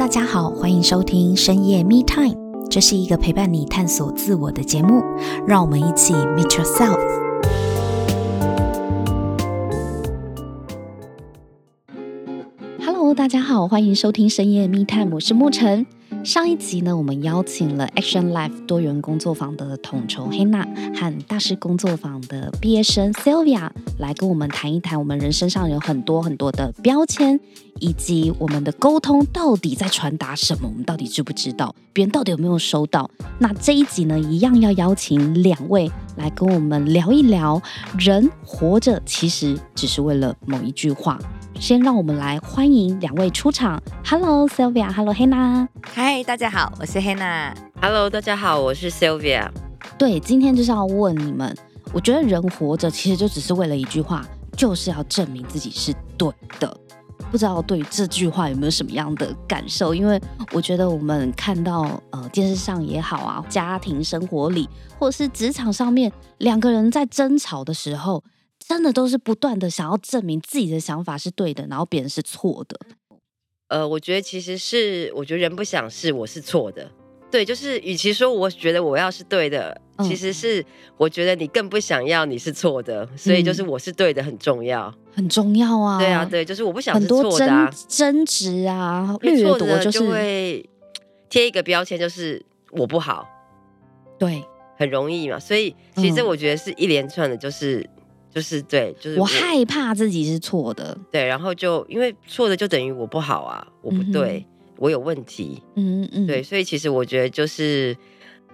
[0.00, 2.34] 大家好，欢迎收听深夜 Me Time，
[2.70, 5.04] 这是一个陪伴你探索自我的节目，
[5.46, 7.29] 让我们一起 Meet Yourself。
[13.20, 15.84] 大家好，欢迎收听深夜密探我是沐晨。
[16.24, 20.66] 上一集呢，我们邀请了 Action Life 多元工作坊的统筹 Hanna
[20.98, 27.38] 和大师工作坊的毕业生 Sylvia 来跟我们谈一谈，我们人身上有很多很多的标签，
[27.78, 33.10] 以及我们的沟通到底在传达什么，我们到底知不知道，别人到底有没有收到？
[33.38, 37.60] 那这一集呢，一样要邀请两位来跟我们聊一聊，
[37.98, 41.18] 人活着其实只是为了某一句话。
[41.58, 43.82] 先让我们来欢迎两位出场。
[44.04, 45.68] Hello Sylvia，Hello Hannah。
[45.82, 47.54] 嗨，大家好，我是 Hannah。
[47.80, 49.50] Hello，大家好，我是 Sylvia。
[49.98, 51.56] 对，今天就是要问你们，
[51.92, 56.76] 我觉得人活着其实就只是为了一句话，就是要证明自己是对的。
[57.30, 59.94] 不知道对于这句话有没有什么样的感受？
[59.94, 60.20] 因为
[60.52, 68.24] 我觉得我们看到呃电视上也好啊，家庭生活里或者是职场上面，两个人在争吵的时候。
[68.70, 72.78] 真的都是不断的想要证明自己的想法是对的，然后别人是错的。
[73.66, 76.88] 呃，我觉得其实是，我觉得人不想是我是错的，
[77.32, 80.64] 对，就是与其说我觉得我要是对的，嗯、其实是
[80.96, 85.98] 我觉得你更不想要你是错的，所以就是我是对的很重要，嗯、很重要啊。
[85.98, 90.64] 对啊，对，就是我不想是错的、啊，争执啊，掠夺就是就会
[91.28, 93.26] 贴一个标签，就是我不好，
[94.16, 94.44] 对，
[94.78, 95.40] 很容易嘛。
[95.40, 97.84] 所以其实我觉得是一连串的，就是。
[98.30, 107.96] 嗯就是对，就是我，我害怕自己是错的，对，然后就因为错的就等于我不好啊，我不对，嗯、我有问题，嗯嗯，对，所以其实我觉得就是，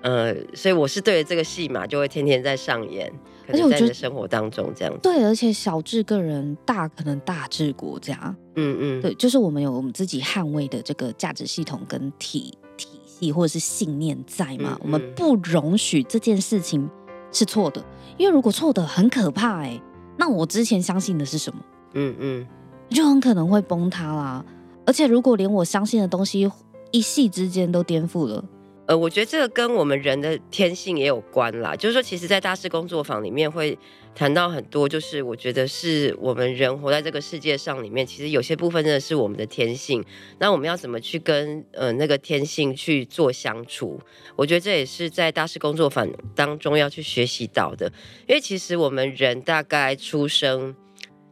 [0.01, 3.13] 呃，所以我是对的这个戏嘛就会天天在上演，
[3.49, 16.89] 而且我觉得生活当中这样子，对，而且小治个人，大可能大治国家，嗯嗯，对，就是我们有我们自己捍卫的这个价值系统跟体体系或者是信念在嘛，嗯嗯，我们不容许这件事情
[17.33, 17.85] 是错的。
[18.17, 19.81] 因为如果错的很可怕哎，
[20.17, 21.61] 那我之前相信的是什么？
[21.95, 22.47] 嗯嗯，
[22.91, 24.45] 就很可能会崩塌啦。
[24.87, 26.51] 而且如果连我相信的东西
[26.93, 28.45] 一夕之间都颠覆了。
[28.87, 31.75] 呃，我觉得这个跟我们人的天性也有关啦。
[31.75, 33.77] 就是说，其实，在大师工作坊里面会
[34.15, 40.05] 谈到很多，就是我觉得是我们人活在这个世界上里面，其实有些部分真的是我们的天性。
[40.39, 44.01] 那我们要怎么去跟呃那个天性去做相处？
[44.37, 47.93] 我觉得这也是在大师工作坊当中要去学习到的。
[48.29, 50.77] 因为其实我们人大概出生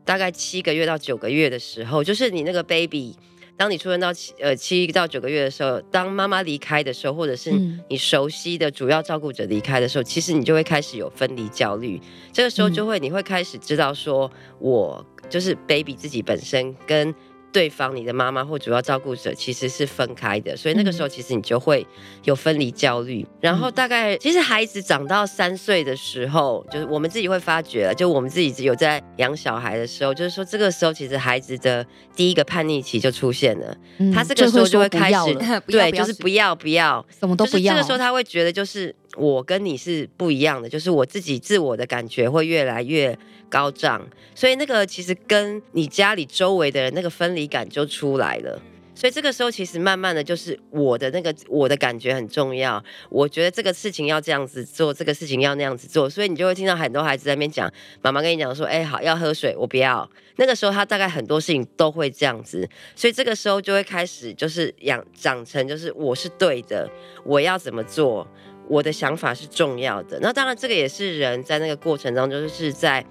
[0.05, 3.15] 大概七个月到九个月的时候，就是你那个 baby。
[3.57, 7.53] 当你出生到七呃七到九个月的时候，当妈妈离开的时候，或者是
[7.89, 12.01] 你熟悉的主要照顾者离开的时候，嗯、其实你就会开始有分离焦虑。
[12.33, 17.15] 这个时候就会你会开始知道说，我就是 baby 自己本身跟。
[17.55, 21.87] 对方，你的妈妈或主要照顾者其实是分开的，所以那个时候其实你就会
[22.25, 23.25] 有分离焦虑。
[23.41, 33.77] 然后大概其实孩子长到三岁的时候，就是我们自己会发觉了，就我们自己有在养小孩的时候，就是说这个时候其实孩子的第一个叛逆期就出现了。
[34.13, 35.35] 他这个时候就会开始，
[35.69, 37.75] 对，就是不要不要，什么都不要。
[37.75, 43.17] 这个时候他会觉得就是我跟你是不一样的，就是我自己自我的感觉会越来越
[43.55, 44.05] 高涨，
[44.35, 48.61] 所以那个其实跟你家里周围的人那个分离感就出来了。
[48.97, 57.73] 所以这个时候其实慢慢的就是我的那个我的感觉很重要，我觉得这个事情要这样子做，这个事情要那样子做，所以你就会听到很多孩子在那边讲，
[58.03, 60.09] 妈妈跟你讲说，哎，好，要喝水，我不要。
[60.37, 66.89] 那个时候他大概很多事情都会这样子，所以这个时候就会开始就是养长成就是我是对的，
[67.25, 68.27] 我要怎么做，
[68.69, 70.19] 我的想法是重要的。
[70.21, 73.05] 那当然这个也是人在那个过程当中就是在。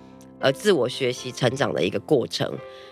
[0.43, 2.45] 呃，自我学习成长的一个过程，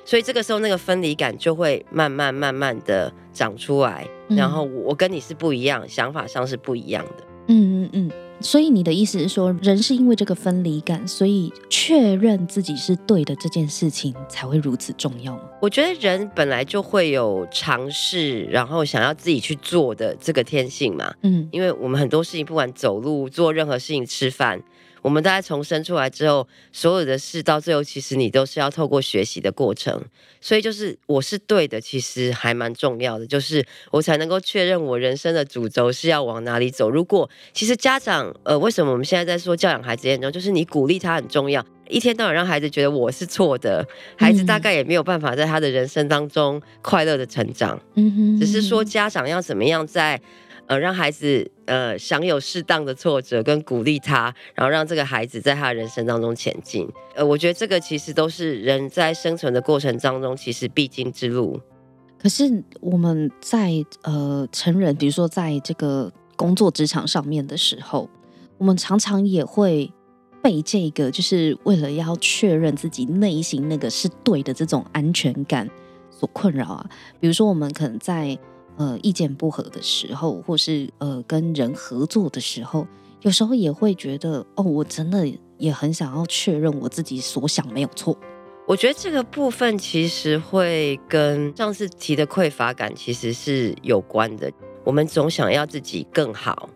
[0.05, 7.23] 所以这个时候那个分离感就会慢慢慢慢的长出来，嗯、然后我跟你是不一样，想法上是不一样的。
[7.47, 8.11] 嗯嗯嗯。
[8.39, 15.43] 所以你的意思是说，人是因为这个分离感，所以确认自己是对的这件事情才会如此重要吗？
[15.61, 21.13] 我觉得人本来就会有尝试，然后想要自己去做的这个天性嘛。
[21.21, 24.63] 嗯，因为我们很多事情，不管走路、做任何事情、吃饭。
[25.01, 30.03] 我们大家从生出来之后，所有的事到最后，其实你都是要透过学习的过程。
[30.39, 36.89] 所以就是我是对的，其实还蛮重要的，就是我才能够确认我人生的主轴是要往哪里走。
[36.89, 47.79] 如果其实家长，呃，为什么我们现在在说教养孩子严重，就是你鼓励他很重要，一天到晚让孩子觉得我是错的，孩子大概也没有办法在他的人生当中快乐的成长。
[47.95, 50.21] 嗯哼，只是说家长要怎么样在。
[50.71, 56.87] 呃，让孩子呃享有适当的挫折跟鼓励他，然后让这个孩子在他人生当中前进。
[57.13, 61.59] 呃，我觉得这个其实都是人在生存的过程当中其实必经之路。
[62.17, 68.09] 可是我们在呃成人，比如说在这个工作职场上面的时候，
[68.57, 69.91] 我们常常也会
[70.41, 75.69] 被这个，就是为了要确认自己内心那个是对的这种安全感
[76.09, 76.89] 所困扰啊。
[77.19, 78.39] 比如说，我们可能在
[78.81, 82.87] 呃意见不合的时候，或是呃跟人合作的时候，
[83.21, 88.17] 有时候也会觉得，哦，我真的也很想要确认我自己所想没有错。
[88.67, 94.51] 我觉得这个部分其实会跟上次提的匮乏感其实是有关的。
[94.83, 96.67] 我们总想要自己更好，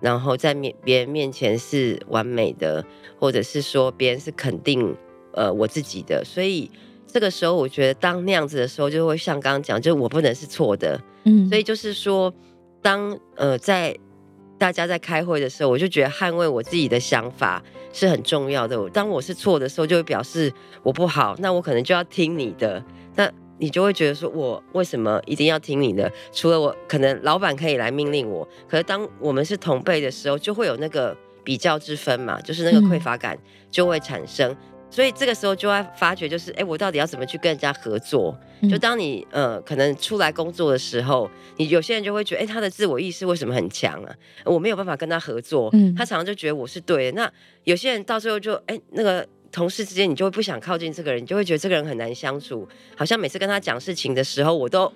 [0.00, 2.84] 然后在面别人面前是完美的，
[3.18, 4.94] 或者是说别人是肯定
[5.32, 6.22] 呃我自己的。
[6.24, 6.70] 所以
[7.08, 11.00] 这个时候，我觉得当那样子的时候，就会像刚刚讲，就是我不能是错的。
[11.24, 12.32] 嗯，所以就是说，
[12.80, 13.96] 当呃在
[14.58, 17.62] 大家在开会的时候，我就觉得捍卫我自己的想法。
[17.90, 18.88] 是很重要的。
[18.90, 20.52] 当我是错的时候，就会表示
[20.82, 22.80] 我不好，那我可能就要听你的。
[23.16, 23.28] 那
[23.58, 26.12] 你就会觉得说，我为什么一定要听你的？
[26.30, 33.36] 除了我，可能老板可以来命令我，可是当我们是同辈的时候，就会有那个比较之分嘛，就是那个匮乏感
[33.70, 34.52] 就会产生。
[34.52, 34.56] 嗯
[34.90, 38.36] 所以这个时候就会发觉，就是哎，我到底要怎么去跟人家合作？
[38.68, 44.14] 就当你呃可能出来工作的时候，你有些人就会觉得，哎，他的自我意识为什么很强啊？
[44.44, 45.68] 我没有办法跟他合作。
[45.74, 47.12] 嗯，他常常就觉得我是对的。
[47.12, 47.32] 那
[47.64, 52.66] 有些人到最后就哎，那个同事之间，你就会不想靠近这个人，你就会觉得这个人很难相处。
[52.96, 54.90] 好像每次跟他讲事情的时候，我都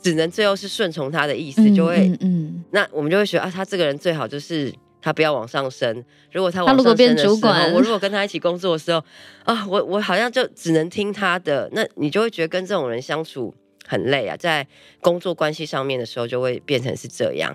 [0.00, 4.72] 只能最后是顺从他的意思，就会嗯，那我们就会觉得啊，他这个人最好就是。
[5.02, 6.02] 他不要往上升。
[6.30, 9.04] 如果他往上升的时候，我如果跟他一起工作的时候，
[9.44, 13.54] 啊，我我好像就只能听他的，那你就会觉得跟这种人相处
[13.86, 14.34] 很累啊。
[14.36, 14.66] 在
[15.00, 17.54] 工作关系上面的时候，就会变成是这样。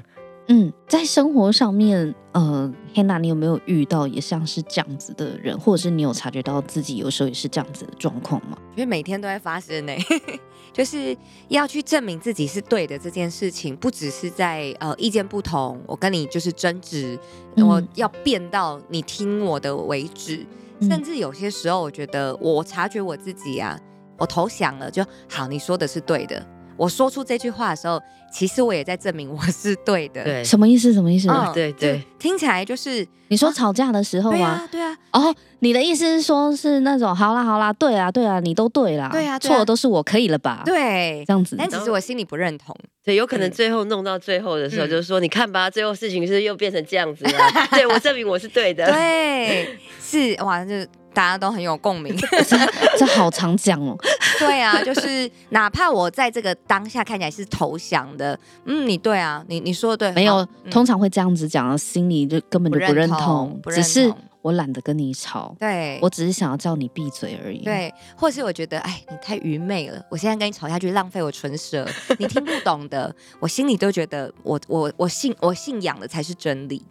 [0.49, 8.57] 嗯，在生活上面，呃，Hannah，你有没有遇到也像是这样子的人，或者是你有察觉到自己有时候也是这样子的状况吗？
[8.71, 9.91] 因为每天都在发生呢，
[10.71, 11.15] 就是
[11.49, 17.19] 要去证明自己是对的这件事情，不只是在呃意见不同，我跟你就是争执，
[17.57, 20.45] 我要变到你听我的为止，
[20.79, 23.77] 嗯、甚至有些时候，我觉得我察觉我自己啊，
[24.17, 26.41] 我投降了就好，你说的是对的。
[26.77, 28.01] 我说出这句话的时候，
[28.31, 30.23] 其实我也在证明我是对的。
[30.23, 30.93] 对，什么意思？
[30.93, 31.27] 什么意思？
[31.29, 34.47] 嗯、对对，听起来就是你说吵架的时候吗？
[34.47, 34.95] 啊，对啊。
[35.11, 40.61] 哦，你的意思是说，是那种好啦好啦，对啊对啊，你都对啦，对啊，错的都是我，可以了吧？
[40.65, 41.55] 对，这样子。
[41.57, 42.75] 但其实我心里不认同。
[43.03, 47.31] 对，有可能最后弄到最后的时候，就是说，你看吧，最后事情是又变成这样子了。
[47.71, 48.85] 对，我证明我是对的。
[48.91, 50.73] 对，是哇，就。
[51.17, 52.15] 大家都很有共鸣，
[52.95, 53.97] 这好常讲哦。
[54.37, 71.83] 对啊，就是哪怕我在这个当下看起来是投降的，嗯，你对啊，你你说的对，没有，嗯、通常会这样子讲，心里就根本就不认同，只是我懒得跟你吵，对，我只是想要叫你闭嘴而已，对，或是我觉得，哎，你太愚昧了，我现在跟你吵下去浪费我唇舌，
[72.19, 76.85] 你听不懂的，我心里都觉得我，我我我信我信仰的才是真理。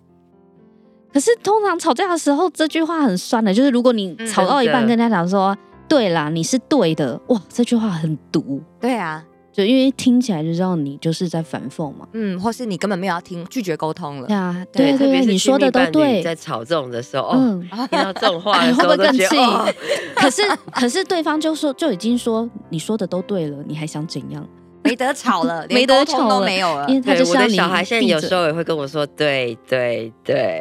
[1.16, 3.54] 可是通常吵架的时候，这句话很酸的。
[3.54, 5.58] 就是如果你吵到一半，跟人家讲说：“嗯、
[5.88, 8.60] 对啦，你是对的。”哇，这句话很毒。
[8.78, 12.06] 对啊，就因为听起来就知道你就是在反讽嘛。
[12.12, 14.26] 嗯，或是你根本没有要听，拒绝沟通了。
[14.26, 16.22] 对啊，对对对，你说的都对。
[16.22, 19.38] 在吵这种的时候，嗯，听到这种话的时候， 会不会更气？
[19.38, 19.66] 哦、
[20.16, 24.46] 可是可是对方就说就已经说你说的都对了，你还想怎样？
[24.86, 26.86] 没得吵了， 连沟通都没有了。
[26.88, 30.58] 因为他就我的小孩现在有时候也会跟我说：“对对对。”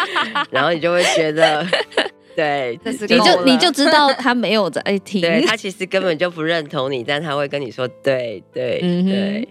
[0.50, 1.66] 然后你就会觉得，
[2.36, 9.48] 对，你就你就知道他没有在听，对，他其实根本就不认同你，但他会跟你说：“对对对。”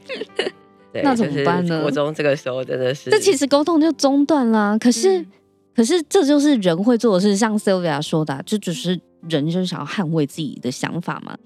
[1.04, 1.82] 那怎么办呢？
[1.82, 4.76] 国中这个时候真的是，这其实沟通就中断啦。
[4.80, 5.24] 可是，
[5.76, 11.38] 可是这就是人会做的事，像 Sylvia 说的，就只是人就是想要捍卫自己的想法嘛。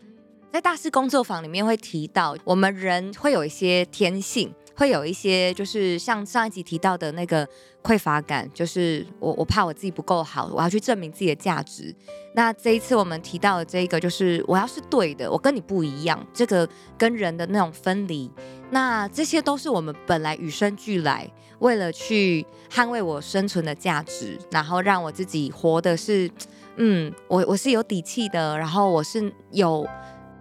[0.51, 7.47] 在大师工作坊里面会提到，我们人会有一些天性，会有一些就是像上一集提到的那个
[7.81, 11.95] 匮乏感，就是我我怕我自己不够好，我要去证明自己的价值。
[12.35, 16.67] 那这一次我们提到的这个，就是我要是对的，我跟你不一样，这个
[16.97, 18.29] 跟人的那种分离，
[18.71, 26.29] 那这些都是我们本来与生俱来，为了去捍卫我生存的价值，然后让我自己活的是，
[26.75, 29.87] 嗯，我我是有底气的，然后我是有。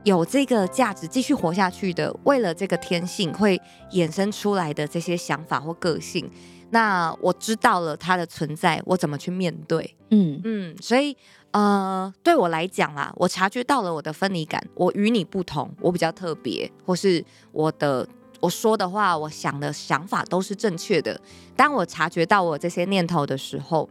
[0.04, 3.60] 有这个价值继续活下去的，为了这个天性会
[3.92, 6.30] 衍生出来的这些想法或个性，
[6.70, 9.94] 那我知道了它的存在，我怎么去面对？
[10.10, 11.14] 嗯嗯，所以
[11.50, 18.08] 呃，对我来讲啦，我察觉到了我的分离感，我与你不同，我比较特别，或是我的
[18.40, 21.20] 我说的话，我想的想法都是正确的。
[21.54, 23.88] 当我察觉到我这些念头的时候，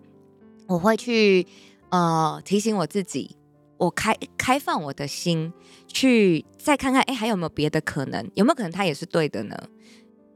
[0.65, 1.45] 我会去
[1.89, 3.35] 呃提醒我自己。
[3.79, 5.51] 我开开放我的心，
[5.87, 8.29] 去再看看，哎，还有没有别的可能？
[8.35, 9.57] 有没有可能他也是对的呢？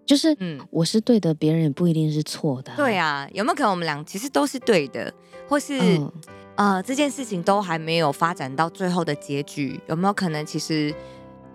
[0.06, 2.76] 就是，嗯，我是对的，别人也不一定是错的啊。
[2.76, 5.14] 对啊，有没有可能我们俩其实都是对的，
[5.48, 6.12] 或是，嗯，
[6.56, 9.80] 呃，这件事情都还没有发展到最后的结局？
[9.88, 10.94] 有没有可能其实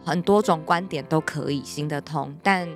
[0.04, 2.34] 很多种观点都可以行得通？
[2.42, 2.68] 但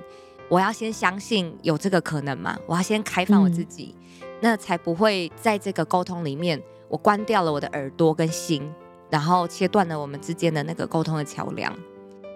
[0.49, 2.57] 我要先相信有这个可能嘛？
[2.67, 8.71] 我要先开放我自己，嗯，那才不会在这个沟通里面，我关掉了我的耳朵跟心，
[9.13, 11.71] 然后切断了我们之间的那个沟通的桥梁。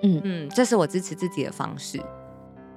[0.03, 1.99] 嗯嗯，这是我支持自己的方式。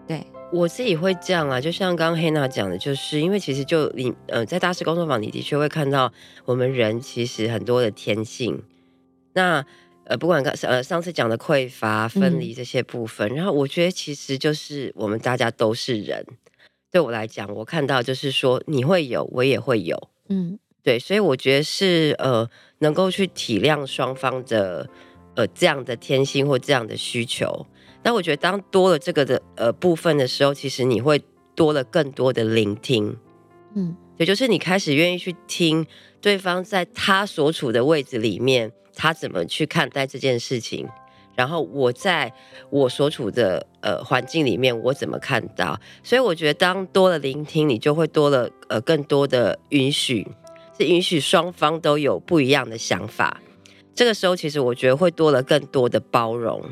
[0.09, 0.27] 对。
[0.51, 6.11] 我自己会这样啊，就像刚刚 Hannah 讲的，就是因为其实就你呃，在大师工作坊，你的确会看到
[6.47, 8.63] 我们人其实很多的天性。
[9.35, 9.65] 那
[10.05, 16.27] 呃，不管刚呃上次讲的匮乏、分离这些部分，嗯，然后我觉得其实就是我们大家都是人。
[16.91, 24.89] 对我来讲，我看到就是说你会有，我也会有，嗯，对，所以我觉得是呃，能够去体谅双方的
[25.37, 27.67] 呃这样的天性或这样的需求。
[28.03, 31.23] 那我觉得，当多了这个的呃部分的时候，其实你会
[31.55, 33.17] 多了更多的聆听，
[33.75, 35.87] 嗯，也就是你开始愿意去听
[36.21, 40.89] 对方在他所处的位置里面，他怎么去看待这件事情，
[41.35, 42.33] 然后我在
[42.71, 45.79] 我所处的呃环境里面，我怎么看到。
[46.03, 50.27] 所以我觉得，当多了聆听，你就会多了呃更多的允许，
[50.81, 53.41] 是允许双方都有不一样的想法。
[53.95, 56.63] 这个时候，其实我觉得会多了更多的包容。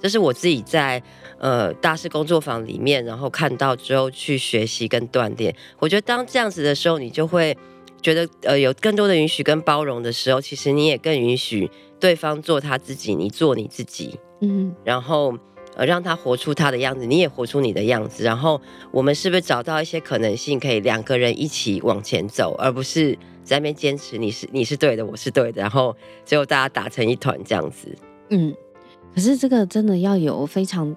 [0.00, 1.02] 这是我自己在
[1.38, 5.54] 呃大师工作坊里面，然后看到之后去学习跟锻炼。
[5.78, 7.54] 我觉得当这样子的时候，你就会
[8.00, 15.36] 觉得呃有更多的允许跟包容的时候，其实你也更允许对方做他自己，你做你自己，嗯，然后
[15.76, 18.24] 呃让他活出他的样子，你也活出你的样子。
[18.24, 18.58] 然后
[18.90, 23.18] 我们是不是找到一些可能性，可以两个人一起往前走，而不是
[23.50, 27.88] 在那边坚持你是你是对的，我是对的，然后最后大家打成一团这样子，
[28.28, 28.54] 嗯。
[29.12, 30.96] 可是这个真的要有非常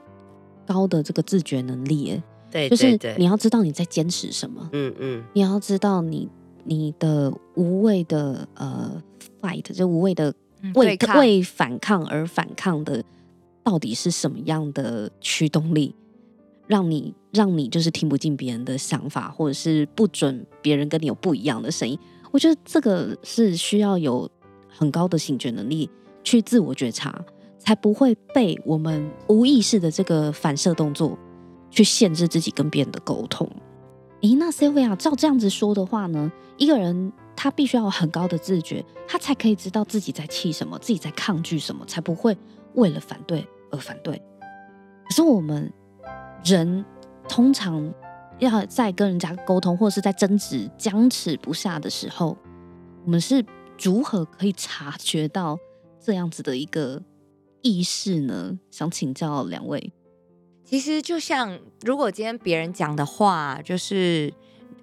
[0.67, 6.29] 高的这个自觉能力，哎，对，就是你要知道你在坚持什么，嗯嗯，你要知道你
[6.63, 9.01] 你的无谓的呃
[9.41, 10.31] fight，就无谓的
[10.75, 13.03] 为为反抗而反抗的，
[13.63, 15.95] 到底是什么样的驱动力，
[16.67, 21.98] 让你让你就是听不进别人的想法，或者是不准别人跟你有不一样的声音？
[22.34, 24.30] 我觉得这个是需要有
[24.68, 25.90] 很高的醒觉能力
[26.22, 27.24] 去自我觉察。
[27.66, 31.18] 才不会被我们无意识的这个反射动作
[31.72, 33.50] 去限制自己跟别人的沟通。
[34.20, 42.38] 诶，那 Sylvia 照这样子说的话呢，一个人他必须要有很高的自觉，他才可以知道自己在气什么，自己在抗拒什么，才不会
[42.74, 44.22] 为了反对而反对。
[45.06, 45.72] 可是我们
[46.44, 46.84] 人
[47.30, 47.94] 通常
[48.43, 52.38] 要在跟人家沟通，或者是在争执僵持不下的时候，
[53.05, 53.45] 我们是
[53.81, 55.57] 如何可以察觉到
[56.00, 57.01] 这样子的一个？
[57.65, 58.59] 意识呢？
[58.71, 59.93] 想请教两位。
[60.65, 64.33] 其实就像，如果今天别人讲的话，就是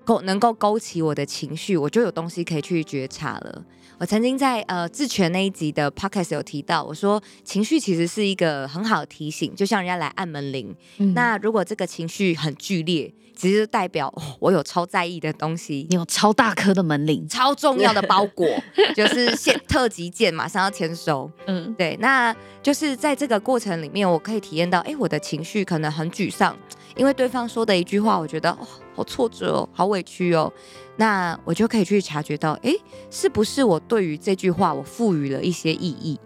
[0.05, 3.65] 勾能够勾起我的情绪，我就有东西可以去觉察了。
[3.99, 10.75] 我曾经在呃自权那一集的 podcast 有提到，我说情绪其实是一个很好的提醒，就像人家来按门铃。
[10.97, 18.49] 嗯、那如果这个情绪很剧烈，其实代表、哦、我有超在意的东西，你有超大颗的门铃，超重要的包裹，
[18.97, 21.31] 就是现特急件，马上要签收。
[21.47, 26.57] 嗯，对，那就是在这个过程里面，我可以体验到，哎，我的情绪可能很沮丧，
[26.97, 30.53] 因为对方说的一句话，我觉得哦，好挫折哦，好委屈哦。
[30.97, 32.77] 那我就可以去察觉到，诶，
[33.11, 36.19] 是不是我对于这句话我赋予了一些意义，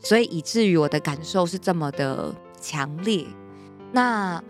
[0.00, 3.24] 所以以至于我的感受是这么的强烈。
[3.92, 4.42] 那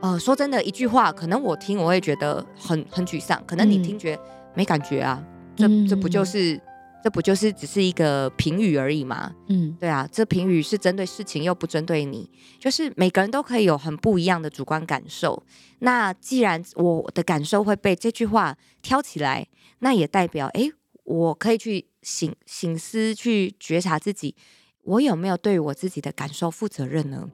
[0.00, 4.22] 呃，说真的，一句话可能我听我会觉得很很沮丧，可能你听觉得
[4.54, 5.22] 没感觉啊，
[5.58, 6.60] 嗯、这这不就是？
[7.02, 9.34] 这不就是只是一个评语而已吗？
[9.48, 12.30] 嗯，对啊，这评语是针对事情又不针对你，
[12.60, 15.42] 就是每个人都可以有很不一样的主观感受。
[15.80, 19.48] 那既然我的感受会被这句话挑起来，
[19.80, 20.70] 那也代表，诶，
[21.04, 24.36] 我可以去醒醒思，去觉察自己，
[24.84, 27.28] 我有没有对我自己的感受负责任呢？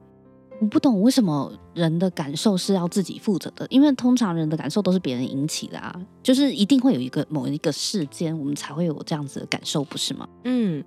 [0.60, 10.28] 我不懂为什么人的感受是要自己负责的，因为通常人的感受都是别人引起的啊，就是一定会有一个某一个事件，我们才会有这样子的感受，不是吗？
[10.44, 10.82] 嗯，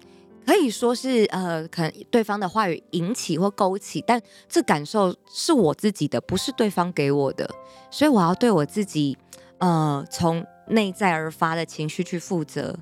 [0.46, 7.50] 可以说是呃，可能对方的话语引起或勾起，但这感受是我自己的，不是对方给我的，
[7.90, 9.18] 所以我要对我自己
[9.60, 12.78] 呃从内在而发的情绪去负责。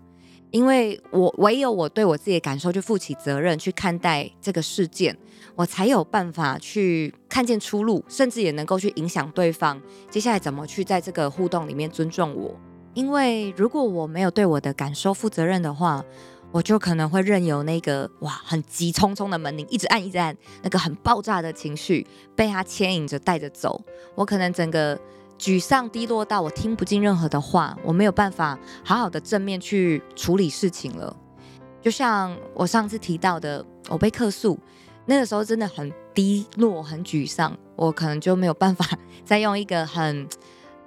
[0.52, 5.16] 因为我唯有我对我自己的感受去负起责任，去看待这个事件，
[5.60, 9.78] 我才有办法去看见出路，甚至也能够去影响对方
[10.10, 12.56] 接下来怎么去在这个互动里面尊重我。
[12.94, 16.02] 因为如果我没有对我的感受负责任的话，
[16.54, 23.84] 我就可能会任由那个哇很急匆匆的门铃一直按一直按，那个很爆炸的情绪被他牵引着带着走。
[24.16, 24.98] 我可能整个
[25.38, 31.14] 沮丧低落到我听不进任何的话，我没有办法好好的正面去处理事情了。
[31.82, 34.58] 就像我上次提到的，我被客诉，
[35.06, 38.86] 那个时候真的很低落、很沮丧，我可能就没有办法
[39.26, 40.28] 再用一个很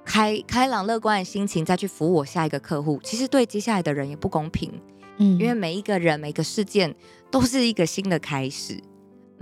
[0.05, 3.01] 开开朗乐观的心情再去服务我下一个客户。
[3.03, 4.73] 其实对接下来的人也不公平，
[5.19, 6.95] 嗯，因为每一个人、每个事件
[7.31, 8.81] 都是一个新的开始。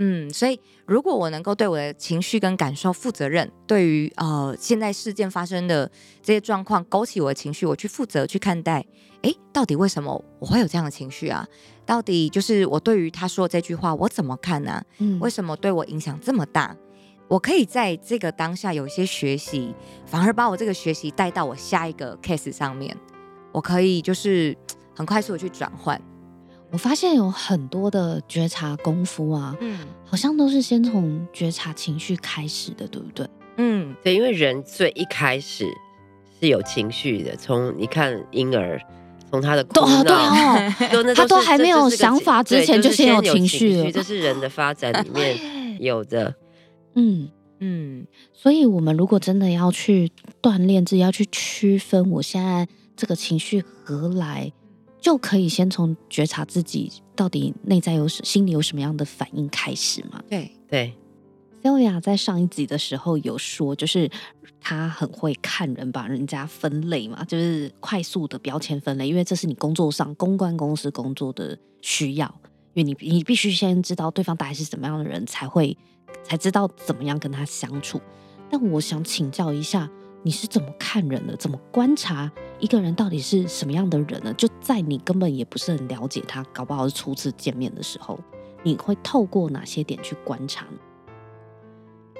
[0.03, 5.89] 嗯，所以如果我能够对我的情绪跟感受负责任，对于呃现在事件发生的
[6.23, 8.83] 这些状况勾起我的情绪，我去负责去看待，
[9.21, 11.47] 诶，到底为什么我会有这样的情绪啊？
[11.91, 14.81] 到底就是我对于他说的这句话我怎么看呢？
[14.99, 16.73] 嗯，为什么对我影响这么大？
[17.27, 22.95] 我可以在这个当下有一些学习，反而把我这个学习带到我下一个 case 上面，
[23.51, 24.55] 我可以就是
[24.95, 26.01] 很快速的去转换。
[26.71, 33.29] 我发现有很多的觉察功夫啊，嗯，好像都是先从觉察情绪开始的，对不对？
[33.57, 35.65] 嗯，对，因为人最一开始
[36.39, 37.35] 是有情绪的。
[37.35, 38.79] 从你看婴儿，
[39.31, 45.37] 从他的哭闹，对哦，都他都还没有想法之前，就先有情绪了，这是人的发展里面
[45.81, 46.35] 有的。
[46.95, 50.11] 嗯嗯，所以我们如果真的要去
[50.41, 54.51] 锻炼自己，要去区分我现在这个情绪何来。
[54.99, 60.21] 就可以先从觉察自己到底内在有什心里有什么样的反应开始嘛？
[60.29, 60.93] 对对
[61.63, 64.09] ，Sylvia 在上一集的时候有说，就是
[64.59, 72.33] 他很会看人，把人家分类嘛，就是快速的标签分类，因为这是你工作上公关公司工作的需要，
[72.73, 75.77] 因为你你必须先知道对方大概是怎么样的人，才会
[76.23, 78.01] 才知道怎么样跟他相处。
[78.49, 79.89] 但我想请教一下。
[80.23, 81.35] 你是怎么看人的？
[81.37, 84.31] 怎么观察一个人到底是什么样的人呢？
[84.35, 88.19] 就在你根本也不是很了解他，搞不好是初次见面的时候，
[88.61, 90.67] 你会透过哪些点去观察？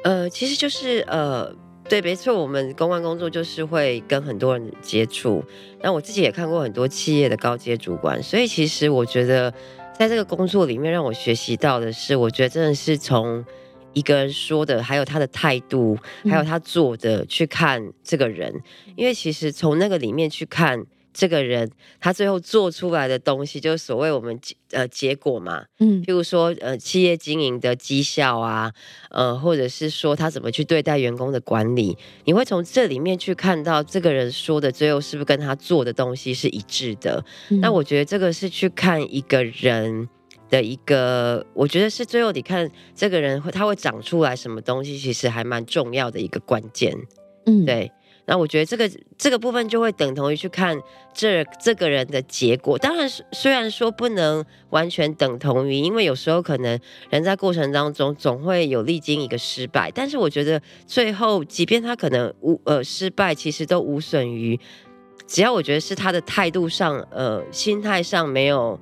[0.04, 1.54] 呃，其实就是呃，
[1.88, 5.44] 对，没错，我们公关工作就是会跟很多人接触。
[5.82, 9.54] 那我自己也看过很多企业的高阶主管，所以其实我觉得
[9.98, 13.44] 在这个工作里面，让我学习到的是，我觉得真的是从。
[13.94, 18.50] 一个人说的，还有他的态度，还有他做的，去看这个人，
[18.88, 20.82] 嗯、因为其实从那个里面去看
[21.14, 21.70] 这个人，
[22.00, 24.40] 他最后做出来的东西，就是所谓我们
[24.72, 28.72] 呃结果嘛，嗯，譬如说呃企业经营的绩效啊，
[29.10, 37.24] 呃或者是说他怎么去对待员工的管理，你会从这里面去看到这个人说的最后是不是跟他做的东西是一致的。
[37.50, 40.10] 嗯、那我觉得这个是去看一个人。
[40.52, 46.94] 的一个，我觉得是最后你看这个人会他会长出来什么东西，其实还蛮重要的一个关键。
[47.46, 47.90] 嗯，对。
[48.32, 50.80] 那我觉得这个这个部分就会等同于去看
[51.14, 52.78] 这这个人的结果。
[52.78, 59.92] 当然，虽然说不能完全等同于，因为有时候可能人在过程当中总会有历经一个失败。
[59.94, 64.58] 但是我觉得最后，即便他可能无呃失败，其实都无损于，
[65.28, 68.80] 只要我觉得是他的态度上呃心态上没有。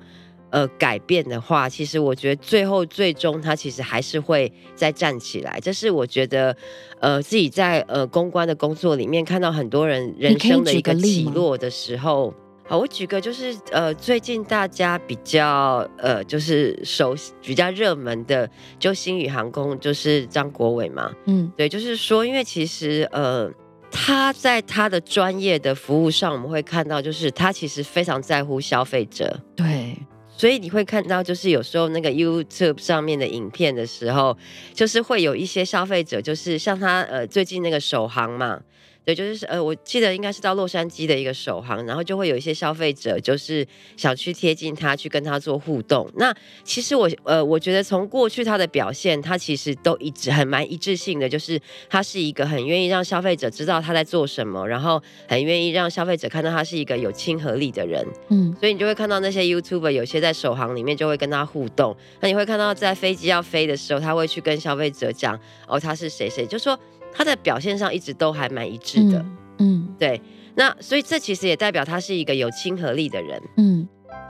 [0.50, 5.58] 呃，改变的话，其实我觉得最后最终他其实还是会再站起来。
[5.60, 6.56] 这是我觉得，
[7.00, 12.34] 呃，自己在呃公关的工作里面看到很多人人生的一个起落的时候。
[12.66, 21.12] 好，我举个就是呃，最近大家比较呃就是熟悉比较热门的，就星宇航空就是张国伟嘛。
[21.26, 23.50] 嗯，对，就是说，因为其实呃
[23.90, 29.40] 他在他的专业的服务上，我们会看到就是他其实非常在乎消费者。
[29.56, 29.96] 对。
[30.40, 34.34] 所以你会看到，就是有时候那个 YouTube 上面的影片的时候，
[34.72, 38.58] 就是会有一些消费者，就是像他呃最近那个首航嘛。
[39.04, 46.08] 对，就是呃，我记得应该是到洛杉矶的一个首航，然后就会有一些消费者就是想去贴近他，去跟他做互动。
[46.16, 51.58] 那其实我呃，我觉得从过去他的表现，他其实都一直很蛮一致性的，就是
[51.88, 58.06] 他是一个很愿意让消费者知道他在做什么，然后很愿意让消费者看到他是一个有亲和力的人。
[58.28, 66.78] 嗯，所以你就会看到那些 YouTuber 有些在首航里面就会跟他互动，那你会看到在飞机要飞的时候，他会去跟消费者讲哦，他是谁谁，就说。
[67.12, 69.18] 他的表现上一直都还蛮一致的，
[69.58, 70.20] 嗯，嗯，对，
[70.54, 73.88] 那所以这其实也代表他是一个有亲和力的人，嗯，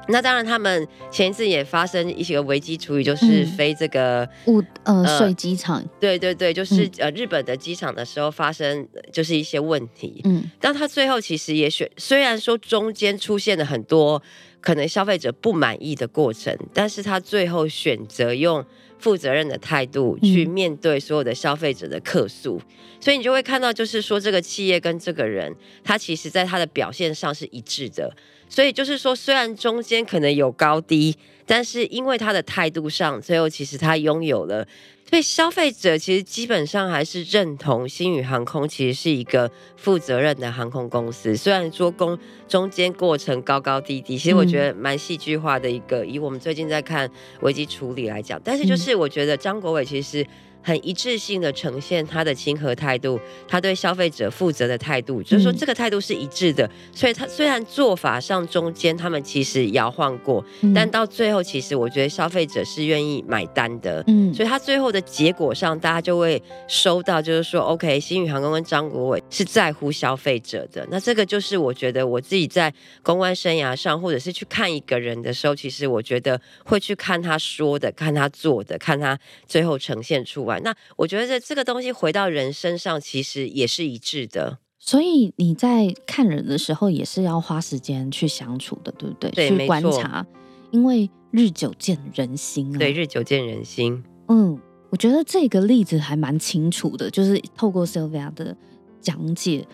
[0.08, 14.22] 那当然他们前一次也发生一些个危机处理，就是飞这个误呃水机场，对对对，就是呃日本的机场的时候发生就是一些问题，嗯，但他最后其实也选，虽然说中间出现了很多
[14.60, 18.64] 可能消费者不满意的过程，但是他最后选择用。
[19.00, 28.14] 负责任的态度去面对所有的消费者的客诉，嗯，所以你就会看到，就是说这个企业跟这个人，他其实在他的表现上是一致的。
[28.48, 31.16] 所以就是说，虽然中间可能有高低，
[31.50, 34.64] 但是因为他的态度上，最后其实他拥有了。
[35.08, 46.06] 所以消费者其实基本上还是认同星宇航空其实是一个负责任的航空公司，虽然说公中间过程高高低低，其实我觉得蛮戏剧化的一个。
[46.06, 47.10] 以我们最近在看
[47.40, 50.24] 危机处理来讲，但是就是我觉得张国伟其实。
[50.62, 53.18] 很一致性的呈现他的亲和态度，
[53.48, 56.68] 他对消费者负责的态度，就是说这个态度是一致的。
[56.92, 60.44] 所以他虽然做法上中间他们其实摇晃过，
[60.74, 64.04] 但到最后其实我觉得消费者是愿意买单的。
[64.08, 70.86] 嗯，所以他最后的结果上，大家就会收到，就是说，OK，新宇航空跟张国伟是在乎消费者的。
[70.90, 80.49] 那这个就是我觉得我自己在公关生涯上，或者是去看一个人的时候，其实我觉得会去看他说的，看他做的，看他最后呈现出。
[80.58, 84.58] 那我觉得这这个东西回到人身上，其实也是一致的。
[84.82, 89.30] 所以你在看人的时候，也是要花时间去相处的，对不对？
[89.30, 90.26] 对，去观察，
[90.70, 92.78] 因为日久见人心啊。
[92.78, 94.02] 对，日久见人心。
[94.28, 94.58] 嗯，
[94.88, 98.56] 我觉得这个例子还蛮清楚的，就是透过 Sylvia 的
[99.02, 99.68] 讲解，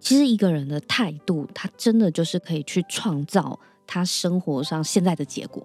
[0.00, 5.64] 其实一个人的态度，他真的就是可以去创造他生活上现在的结果。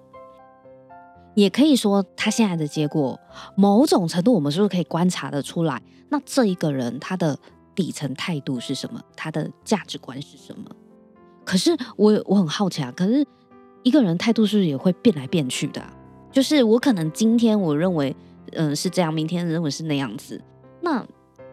[1.36, 3.19] 也可以说，他现在的结果，
[3.56, 5.82] 某种程度我们是不是可以观察得出来？
[6.10, 7.38] 那这一个人他的
[7.76, 9.02] 底层态度是什么？
[9.15, 10.71] 他的价值观是什么？
[11.43, 13.26] 可是我我很好奇啊，可是
[13.84, 15.93] 一个人态度是不是也会变来变去的啊？
[16.32, 18.15] 就是我可能今天我认为，
[18.54, 20.41] 嗯，是这样，明天认为是那样子。
[20.82, 21.06] 那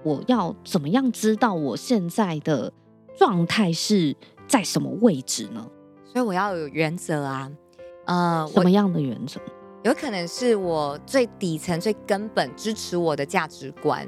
[0.03, 2.73] 我要怎么样知道我现在的
[3.16, 4.16] 状态是
[4.47, 5.66] 在什么位置呢？
[6.12, 7.51] 所以我要有原则啊，
[8.07, 9.40] 呃，什么样的原则？
[9.83, 14.07] 有可能是我最底层、最根本支持我的价值观，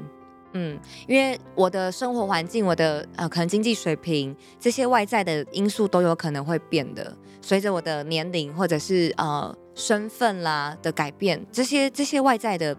[0.53, 12.75] 嗯，因为我的生活环境、我的呃可能经济水平这些外在的因素都有可能会变的，随着我的年龄或者是呃身份啦的改变，这些这些外在的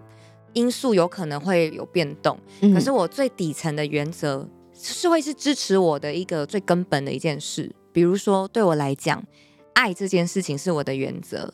[0.55, 2.39] 因素有可能会有变动。
[2.63, 9.23] 嗯，可是我最底层的原则是会是支持我的一个最根本的一件事，比如说对我来讲，
[9.75, 11.53] 爱这件事情是我的原则。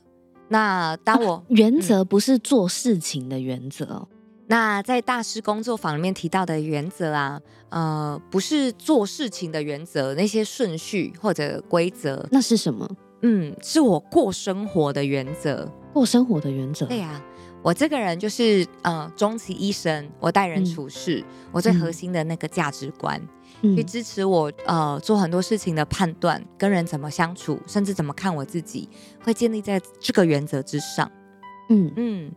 [0.53, 12.87] 那当我、啊、原则不是做事情的原则、哦嗯，那在大师工作坊里面提到的原则啊，呃，不是做事情的原则，那些顺序或者规则，那是什么？
[13.23, 16.85] 嗯，是我过生活的原则，过生活的原则。
[16.85, 17.25] 对呀、啊，
[17.63, 23.19] 我这个人就是呃，终其一生，我待人处事，嗯、我最核心的那个价值观。
[23.19, 23.29] 嗯
[23.63, 28.89] 去支持我，呃，做很多事情的判断，跟人怎么相处，甚至怎么看我自己，
[29.23, 31.09] 会建立在这个原则之上。
[31.69, 32.33] 嗯嗯，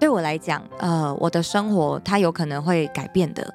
[0.00, 3.54] 对我来讲，呃，我的生活它有可能会改变的，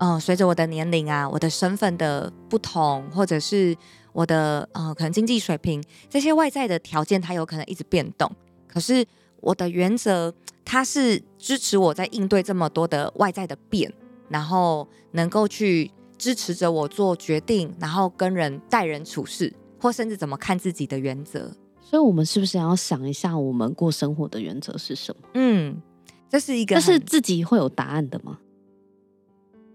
[0.00, 3.76] 嗯、呃，随着我的年龄啊，我的身份的不同，或者是
[4.12, 8.28] 我的呃，可能经济水平这些外在的条件，它有可能一直变动。
[8.66, 9.06] 可是
[9.40, 13.92] 我的原则，它是支持我在应对这么多的外在的变，
[14.28, 15.92] 然后能够去。
[16.18, 21.50] 支持着我做决定，然后跟人待人处事，或甚至怎么看自己的原则。
[21.80, 25.28] 所以，我们是不是要想一下，我们过生活的原则是什么？
[25.34, 25.80] 嗯，
[26.28, 28.38] 这是一个，但是自己会有答案的吗？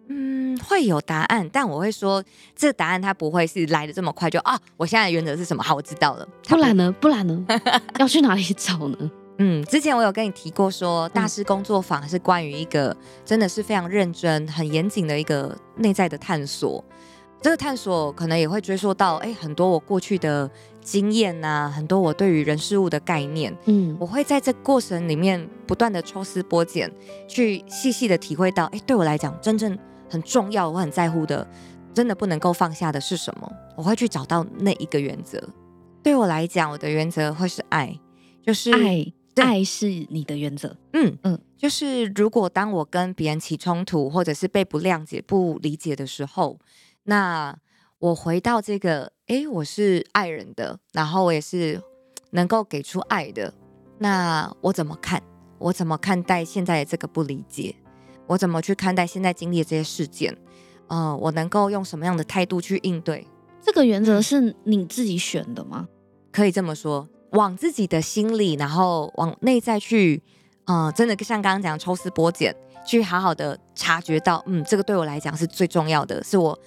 [0.10, 2.22] 嗯，会有答案，但我会说，
[2.54, 5.64] 这个答案它不会是来的这么快就啊，我现在的原则是什么？
[5.64, 6.28] 好，我知道了。
[6.50, 6.92] 不然呢？
[7.00, 7.46] 不然呢？
[7.98, 9.12] 要去哪里找呢？
[9.44, 16.84] 嗯，之前我有跟你提过说，大师工作坊是关于一个真的是非常认真、很严谨的一个内在的探索。
[17.42, 20.48] 这个探索可能也会追溯到，哎，很多我过去的
[20.80, 23.52] 经验呐、啊，很多我对于人事物的概念。
[23.66, 26.92] 嗯，我会在这过程里面不断的抽丝剥茧，
[27.28, 29.76] 去细细的体会到，哎，对我来讲，真正
[30.08, 31.48] 很重要、我很在乎的，
[31.96, 33.52] 真的不能够放下的是什么？
[33.76, 35.42] 我会去找到那一个原则。
[36.04, 38.00] 对我来讲，我的原则会是爱，
[38.46, 39.12] 就是爱。
[39.36, 46.60] 爱是你的原则，嗯嗯，就是如果当我跟别人起冲突，或者是被不谅解、不理解的时候，
[47.04, 47.58] 那
[48.00, 51.82] 我回到这个，哎，我是爱人的，然后我也是
[52.32, 53.54] 能够给出爱的，
[54.00, 55.22] 那我怎么看？
[55.60, 57.76] 我怎么看待现在的这个不理解？
[58.28, 60.38] 我怎么去看待现在经历的这些事件？
[60.88, 63.26] 呃，我能够用什么样的态度去应对？
[63.62, 65.88] 这个原则是你自己选的吗？
[66.32, 67.08] 可以这么说。
[67.32, 70.22] 往自己的心里，然后往内在去，
[70.66, 76.58] 嗯、呃，真的像刚刚讲抽丝剥茧，去好好的察觉到，嗯，这个对我来讲是最重要的，是我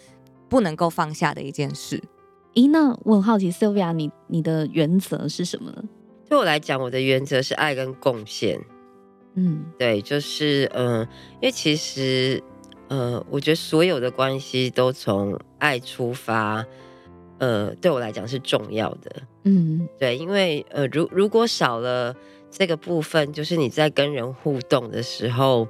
[0.48, 2.02] 不能够放下的一件事。
[2.54, 5.82] 咦，那我很好奇，Sylvia，你你的原则是什么呢？
[6.28, 8.60] 对我来讲，我的原则是爱跟贡献。
[9.34, 12.42] 嗯，对，就是嗯、呃，因为其实，
[12.88, 16.64] 呃，我觉得所有的关系都从爱出发。
[17.38, 19.22] 呃，对我来讲是重要的。
[19.44, 22.14] 嗯，对，因为呃，如如果少了
[22.50, 25.66] 这个部分，就是你在跟人互动的时候，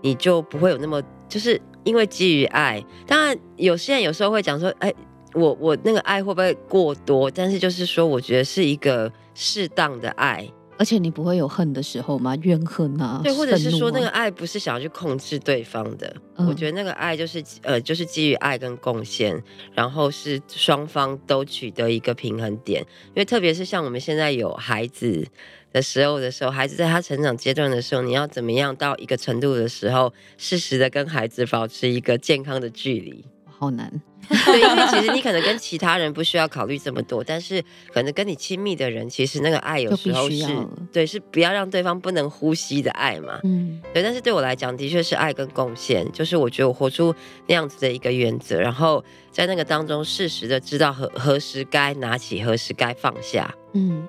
[0.00, 2.84] 你就不会有那么，就是因为基于爱。
[3.06, 4.92] 当然，有些人有时候会讲说，哎，
[5.34, 7.30] 我我那个爱会不会过多？
[7.30, 10.48] 但是就是说，我觉得是一个适当的爱。
[10.80, 12.34] 而且你不会有恨的时候吗？
[12.40, 16.10] 怨恨啊，对，或者是说那个爱不是想要去控制对方的。
[16.36, 19.38] 嗯、我觉得那个爱就是呃，就是基于爱跟贡献，
[19.74, 22.80] 然后是双方都取得一个平衡点。
[23.08, 25.26] 因为特别是像我们现在有孩子
[25.70, 33.22] 的时候的时候，孩子在他成长阶段的时候，你要怎么样到一个程度的时候，适时的跟孩子保持一个健康的距离？
[33.60, 33.92] 好难。
[34.28, 40.46] 对，因为其实你可能跟其他人不需要考虑这么多，但是可能跟你亲密的人，其实那个爱有时候是，
[40.92, 43.40] 对，是不要让对方不能呼吸的爱嘛。
[43.42, 44.02] 嗯，对。
[44.02, 47.14] 但是对我来讲，的确是爱跟贡献，就是我觉得我活出
[47.48, 53.52] 那样子的一个原则，然后在那个当中适时的知道何何时该拿起，何时该放下。
[53.74, 54.08] 嗯，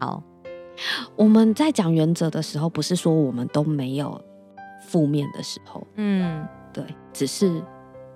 [0.00, 0.22] 好。
[1.14, 4.18] 我们在讲原则的时候，不是说我们都没有
[4.88, 5.86] 负面的时候。
[5.96, 7.62] 嗯，对，只是。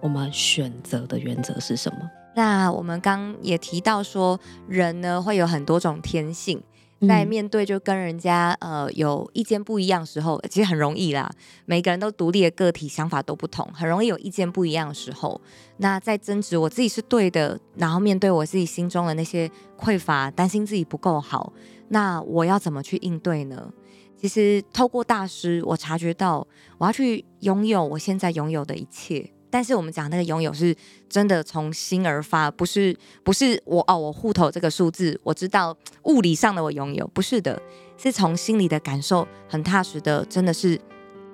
[0.06, 1.98] 我们选择的原则是什么？
[2.36, 4.38] 那我们刚也提到说，
[4.68, 6.62] 人呢会有很多种天性，
[7.08, 11.28] 在面对就跟人家呃有意见不一样的时候，其实很容易啦。
[11.64, 15.40] 每个人都独立的个体，想法都不同，很容易有意见不一样的时候。
[15.78, 21.52] 那在争执我自己是对的，然后面对我自己心中的那些匮乏，担心自己不够好，
[21.88, 23.72] 那我要怎么去应对呢？
[24.16, 26.46] 其实透过大师，我察觉到
[26.78, 29.32] 我要去拥有我现在拥有的一切。
[29.50, 30.74] 但是我们讲那个拥有是
[31.08, 37.60] 真的从心而发，不是不是我哦，我户头这个数字我知道物理上的我拥有，不是的，
[37.96, 40.78] 是从心里的感受很踏实的，真的是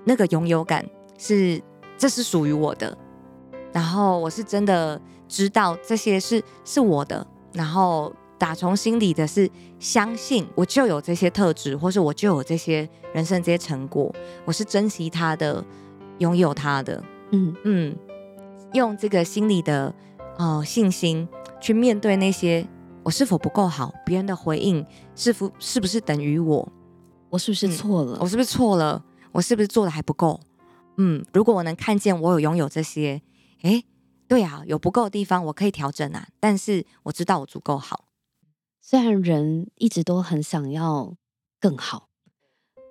[0.05, 0.85] 那个拥有感
[1.19, 1.61] 是
[1.97, 2.97] 这是属于我的，
[3.73, 9.49] 然后我是真的知道这些是是我的，然后打从心里的是
[9.79, 14.13] 相信我就有这些特质，或是我就有这些人生这些成果，
[14.45, 15.65] 我是珍惜它的，
[16.19, 17.99] 拥有它的，嗯嗯。
[18.75, 19.95] 用这个心理的
[20.39, 21.29] 呃信心
[21.61, 22.67] 去面对那些
[23.03, 26.67] 我是否不够好，别人的回应是否是不是等于我？
[27.29, 28.17] 我是不是错了？
[28.17, 29.05] 嗯，我是不是错了？
[29.33, 30.41] 我是不是做的还不够？
[30.97, 33.21] 嗯，如果我能看见我有拥有这些，
[33.63, 33.85] 诶，
[34.27, 36.29] 对啊，有不够的地方我可以调整啊。
[36.41, 38.07] 但是我知道我足够好。
[38.81, 41.15] 虽然人一直都很想要
[41.61, 42.09] 更好，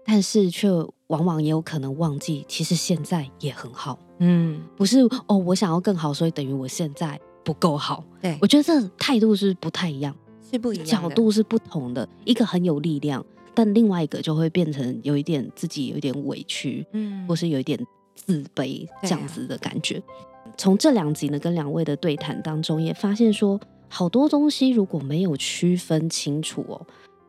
[0.06, 0.70] 但是却
[1.08, 3.98] 往往也有可能忘记，其实现在也很好。
[4.24, 8.04] 嗯，不是哦，我想要更好，所以等于我现在不够好。
[8.22, 10.16] 对，我觉得这态度是不太一样，
[10.52, 12.08] 是不一样，角度是不同的。
[12.24, 17.84] 一个很有力量，但另外一个就会变成有一点自己有一点委屈，嗯，或是有一点
[18.16, 19.98] 自卑这样子的感觉。
[19.98, 26.80] 啊、从这两集呢，跟两位的对谈当中，也发现说，好多东西如果没有区分清楚哦，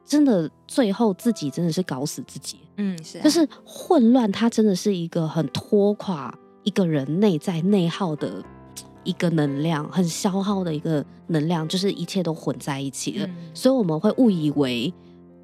[0.05, 2.59] 真的最后自己真的是搞死自己。
[2.77, 6.39] 嗯，是、啊，就是混乱，它真的是一个很拖垮。
[6.65, 8.43] 一个人内在内耗的
[9.05, 14.93] 一个能量，很消耗的一个能量，就是一切都混在一起了，嗯、所以我们会误以为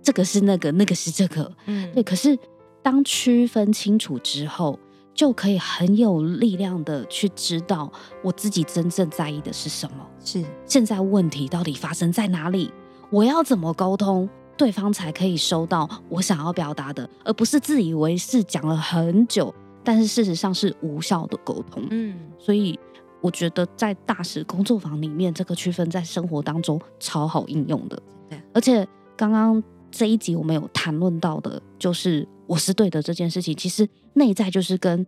[0.02, 2.02] 这个是那个，那个是这个，嗯，对。
[2.02, 2.38] 可是
[2.83, 4.78] 当区分清楚之后，
[5.12, 7.90] 就可以很有力量的去知道
[8.22, 10.44] 我自己真正在意的是什么，是。
[10.64, 12.72] 现在问题到底发生在哪里，
[13.11, 19.52] 我要怎么沟通，对方才可以收到我想要表达的，而不是自以为是讲了很久。
[19.84, 22.78] 但是事实上是无效的沟通，嗯，所以
[23.20, 28.02] 我觉得在大使工作坊里面，这个区分在生活当中超好应用的。
[28.28, 28.86] 对，而且
[29.16, 35.06] 刚刚这一集我们有谈论到的，就是我是对的这件事情，其实内在就是跟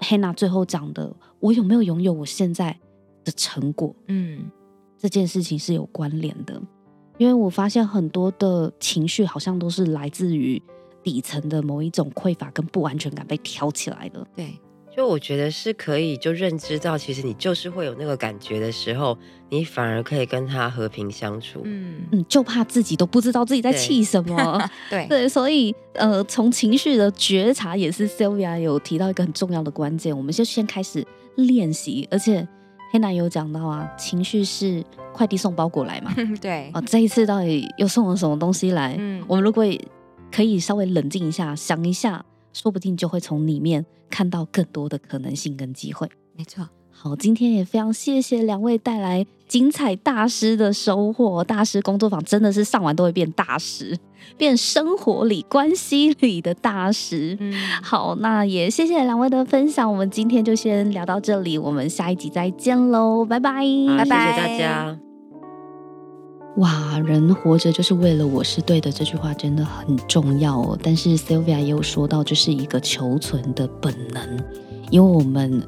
[0.00, 2.76] Hannah 最后讲的，我有没有拥有我现在
[3.24, 4.50] 的成果，嗯，
[4.98, 6.60] 这件事情是有关联的。
[7.16, 10.60] 因为我发现很多的情绪好像都是来自于。
[11.02, 14.26] 底层的某一种匮乏跟不安全感被挑起来了。
[14.36, 14.58] 对，
[14.94, 19.16] 就我觉得是可以就认知到，其实你就是会有那个感觉的时候，
[19.48, 21.62] 你反而可以跟他和平相处。
[21.64, 24.70] 嗯嗯，就怕自己都不知道自己在气什么。
[24.90, 32.06] 对对，所以呃，从情绪的觉察也是 Sylvia 有提到一个很重要的关键，我们就先开始练习。
[32.10, 32.46] 而且
[32.92, 34.84] Hannah 有讲到啊，情绪是
[35.14, 36.12] 快递送包裹来嘛。
[36.42, 38.96] 对啊，呃，这一次到底又送了什么东西来？
[38.98, 39.64] 嗯，我们如果。
[40.32, 46.08] 可以稍微冷静一下，想一下，说不定就会从里面看到更多的可能性跟机会。
[46.36, 46.68] 没错。
[46.92, 51.42] 好，今天也非常谢谢两位带来精彩大师的收获。
[51.42, 53.96] 大师工作坊真的是上完都会变大师，
[54.36, 57.38] 变生活里、关系里的大师。
[57.40, 59.90] 嗯，好，那也谢谢两位的分享。
[59.90, 63.64] 我们今天就先聊到这里，我们下一集再见喽，拜拜，
[63.96, 65.09] 拜拜，谢谢大家。
[66.56, 70.78] 哇，人活着就是为了我是对的，这句话真的很重要哦。
[70.82, 74.22] 但是 Sylvia 也有说到，这是一个求存的本能，
[74.90, 75.62] 因为我们。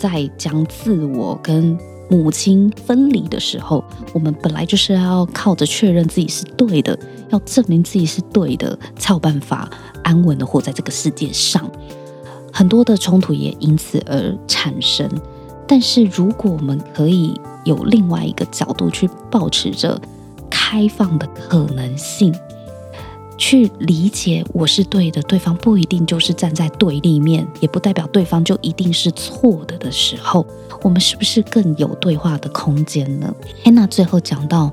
[0.00, 1.78] 在将自我跟
[2.10, 6.98] 母亲分离的时候，我们本来就是要靠着确认自己是对的，
[7.30, 9.70] 要证明自己是对的，才有办法
[10.02, 11.70] 安稳的活在这个世界上。
[12.52, 15.08] 很多的冲突也因此而产生。
[15.66, 20.00] 但是如果我们可以有另外一个角度去保持着
[20.48, 22.34] 开放的可能性。
[23.38, 30.46] 去理解我是对的，对方不一定就是站在对立面，也不代表对方就一定是错的的时候，
[30.80, 33.30] 我们是不是更有对话的空间呢
[33.62, 34.72] 安娜最后讲到，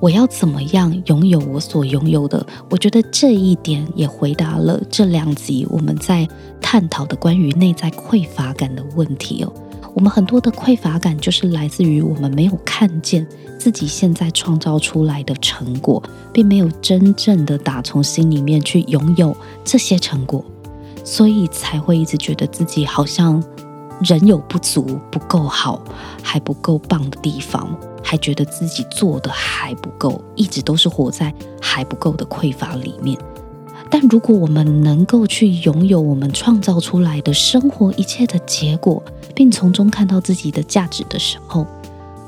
[0.00, 2.46] 我要怎么样拥有我所拥有的？
[2.70, 6.26] 我觉得这一点也回答了这两集我们在
[6.62, 9.52] 探讨的关于内在匮乏感的问题哦。
[9.98, 13.26] 我们很多的匮乏感就是来自于我们没有看见
[13.58, 16.00] 自己现在创造出来的成果，
[16.32, 20.44] 并没有真正的打从心里面去拥有这些成果，
[21.02, 23.42] 所以才会一直觉得自己好像
[24.00, 25.82] 人有不足、不够好、
[26.22, 33.18] 还不够棒的地方，还觉得自己做的还不够，一直都是活在还不够的匮乏里面。
[33.90, 39.02] 但如果我们能够去拥有我们创造出来的生活一切的结果，
[39.34, 41.66] 并从中看到自己的价值的时候，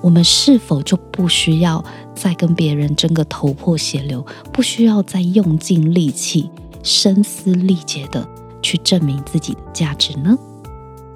[0.00, 6.50] 我们是否就不需要再跟别人争个头破血流，不需要再用尽力气、
[6.82, 8.26] 声嘶力竭的
[8.62, 10.38] 去证明自己的价值呢？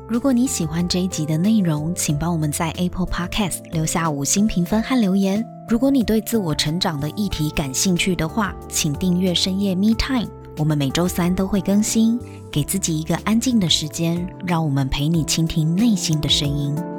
[0.07, 5.54] 如果你喜欢这一集的内容，请帮我们在 Apple Podcast 留下五星评分和留言。
[5.67, 12.21] 如果你对自我成长的议题感兴趣的话，请订阅深夜 Me Time，我们每周三都会更新。
[12.53, 16.94] 给自己一个安静的时间，让我们陪你倾听内心的声音。